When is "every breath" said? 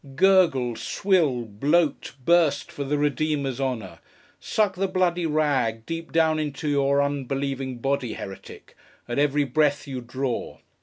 9.19-9.85